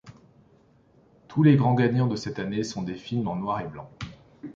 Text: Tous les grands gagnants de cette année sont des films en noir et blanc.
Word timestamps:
Tous 1.27 1.43
les 1.43 1.55
grands 1.55 1.75
gagnants 1.75 2.07
de 2.07 2.15
cette 2.15 2.39
année 2.39 2.63
sont 2.63 2.81
des 2.81 2.95
films 2.95 3.27
en 3.27 3.35
noir 3.35 3.61
et 3.61 3.67
blanc. 3.67 3.87